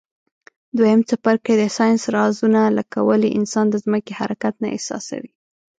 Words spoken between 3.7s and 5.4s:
ځمکي حرکت نه احساسوي.